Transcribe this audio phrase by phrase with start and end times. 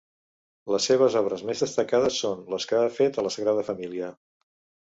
[0.75, 4.09] Les seves obres més destacades són les que ha fet a la Sagrada Família.